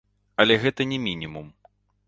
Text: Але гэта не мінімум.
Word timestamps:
Але 0.43 0.57
гэта 0.63 0.81
не 0.93 0.99
мінімум. 1.05 1.47